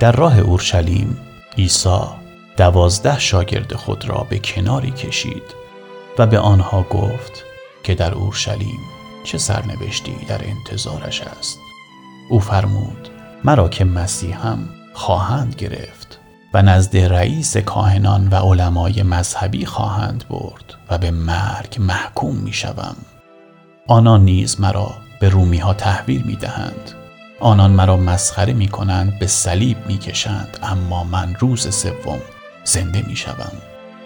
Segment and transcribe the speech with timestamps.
[0.00, 1.18] در راه اورشلیم
[1.58, 2.00] عیسی
[2.56, 5.54] دوازده شاگرد خود را به کناری کشید
[6.18, 7.44] و به آنها گفت
[7.82, 8.80] که در اورشلیم
[9.24, 11.58] چه سرنوشتی در انتظارش است
[12.30, 13.08] او فرمود
[13.44, 16.18] مرا که مسیحم خواهند گرفت
[16.54, 22.96] و نزد رئیس کاهنان و علمای مذهبی خواهند برد و به مرگ محکوم می شوم.
[23.86, 26.94] آنان نیز مرا به رومی ها تحویل می دهند.
[27.40, 32.20] آنان مرا مسخره می کنند به صلیب می کشند اما من روز سوم
[32.64, 33.52] زنده می شوم.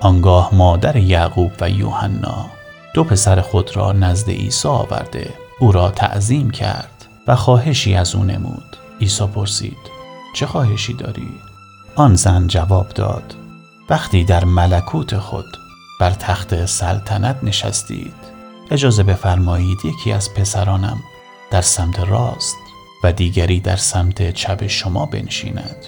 [0.00, 2.46] آنگاه مادر یعقوب و یوحنا
[2.94, 8.24] دو پسر خود را نزد عیسی آورده او را تعظیم کرد و خواهشی از او
[8.24, 9.78] نمود عیسی پرسید
[10.34, 11.28] چه خواهشی داری
[11.94, 13.34] آن زن جواب داد
[13.90, 15.56] وقتی در ملکوت خود
[16.00, 18.14] بر تخت سلطنت نشستید
[18.70, 20.98] اجازه بفرمایید یکی از پسرانم
[21.50, 22.56] در سمت راست
[23.02, 25.86] و دیگری در سمت چپ شما بنشیند.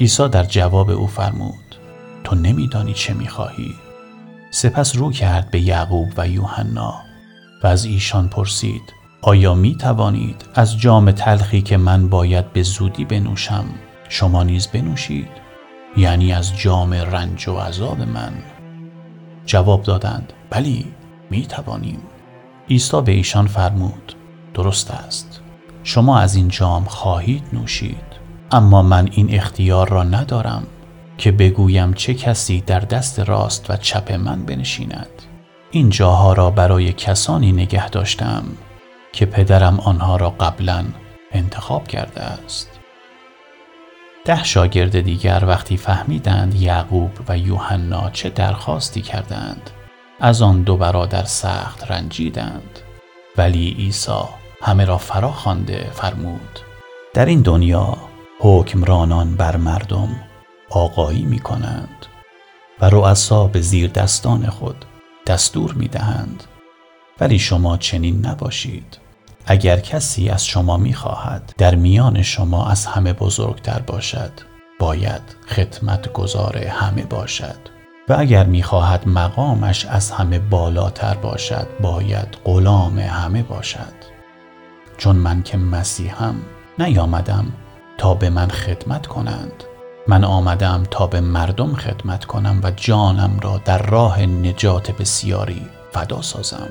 [0.00, 1.76] عیسی در جواب او فرمود
[2.24, 3.74] تو نمیدانی چه می‌خواهی.
[4.50, 6.94] سپس رو کرد به یعقوب و یوحنا
[7.62, 13.04] و از ایشان پرسید آیا می توانید از جام تلخی که من باید به زودی
[13.04, 13.64] بنوشم
[14.08, 15.28] شما نیز بنوشید؟
[15.96, 18.32] یعنی از جام رنج و عذاب من.
[19.46, 20.86] جواب دادند بلی
[21.30, 21.98] می توانیم
[22.70, 24.16] عیسی به ایشان فرمود
[24.54, 25.43] درست است.
[25.84, 28.14] شما از این جام خواهید نوشید.
[28.50, 30.66] اما من این اختیار را ندارم
[31.18, 35.22] که بگویم چه کسی در دست راست و چپ من بنشیند.
[35.70, 38.44] این جاها را برای کسانی نگه داشتم
[39.12, 40.84] که پدرم آنها را قبلا
[41.32, 42.70] انتخاب کرده است.
[44.24, 49.70] ده شاگرد دیگر وقتی فهمیدند یعقوب و یوحنا چه درخواستی کردند
[50.20, 52.78] از آن دو برادر سخت رنجیدند
[53.36, 56.60] ولی عیسی همه را فرا خوانده فرمود.
[57.14, 57.96] در این دنیا
[58.40, 60.08] حکمرانان بر مردم
[60.70, 62.06] آقایی می کنند
[62.80, 64.84] و رؤسا به زیر دستان خود
[65.26, 66.44] دستور می دهند
[67.20, 68.98] ولی شما چنین نباشید.
[69.46, 74.32] اگر کسی از شما می خواهد در میان شما از همه بزرگتر باشد
[74.78, 77.58] باید خدمت گذار همه باشد.
[78.08, 84.14] و اگر می خواهد مقامش از همه بالاتر باشد باید غلام همه باشد.
[84.96, 86.34] چون من که مسیحم
[86.78, 87.52] نیامدم
[87.98, 89.64] تا به من خدمت کنند.
[90.08, 95.62] من آمدم تا به مردم خدمت کنم و جانم را در راه نجات بسیاری
[95.92, 96.68] فدا سازم.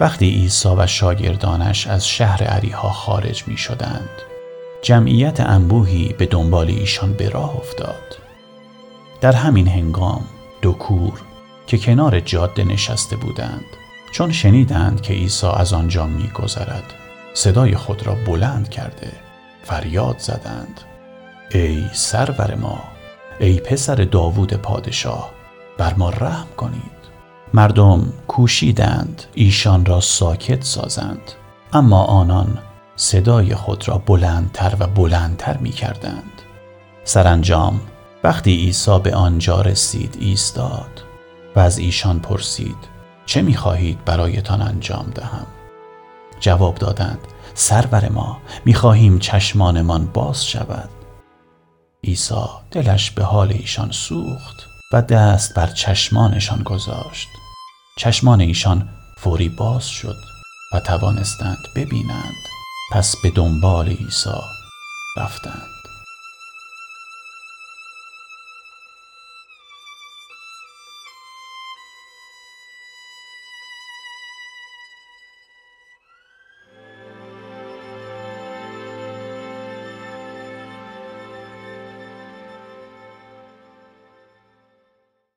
[0.00, 4.08] وقتی عیسی و شاگردانش از شهر عریها خارج می شدند
[4.82, 8.25] جمعیت انبوهی به دنبال ایشان به راه افتاد.
[9.20, 10.24] در همین هنگام
[10.62, 11.20] دو کور
[11.66, 13.64] که کنار جاده نشسته بودند
[14.12, 16.94] چون شنیدند که عیسی از آنجا میگذرد
[17.34, 19.12] صدای خود را بلند کرده
[19.62, 20.80] فریاد زدند
[21.50, 22.78] ای سرور ما
[23.40, 25.30] ای پسر داوود پادشاه
[25.78, 26.96] بر ما رحم کنید
[27.54, 31.32] مردم کوشیدند ایشان را ساکت سازند
[31.72, 32.58] اما آنان
[32.96, 36.32] صدای خود را بلندتر و بلندتر می کردند.
[37.04, 37.80] سرانجام
[38.26, 41.02] وقتی عیسی به آنجا رسید ایستاد
[41.56, 42.76] و از ایشان پرسید
[43.26, 45.46] چه می خواهید برایتان انجام دهم؟
[46.40, 47.18] جواب دادند
[47.54, 50.88] سرور ما می خواهیم چشمانمان باز شود.
[52.04, 54.56] عیسی دلش به حال ایشان سوخت
[54.92, 57.28] و دست بر چشمانشان گذاشت
[57.98, 58.88] چشمان ایشان
[59.18, 60.16] فوری باز شد
[60.72, 62.34] و توانستند ببینند
[62.92, 64.40] پس به دنبال عیسی
[65.16, 65.75] رفتند